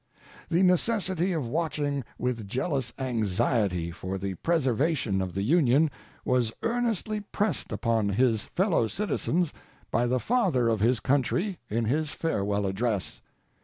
The 0.49 0.63
necessity 0.63 1.31
of 1.31 1.47
watching 1.47 2.03
with 2.17 2.47
jealous 2.47 2.91
anxiety 2.97 3.91
for 3.91 4.17
the 4.17 4.33
preservation 4.33 5.21
of 5.21 5.35
the 5.35 5.43
Union 5.43 5.91
was 6.25 6.51
earnestly 6.63 7.19
pressed 7.19 7.71
upon 7.71 8.09
his 8.09 8.45
fellow 8.45 8.87
citizens 8.87 9.53
by 9.91 10.07
the 10.07 10.19
Father 10.19 10.69
of 10.69 10.79
his 10.79 10.99
Country 11.01 11.59
in 11.69 11.85
his 11.85 12.09
Farewell 12.09 12.65
Address. 12.65 13.21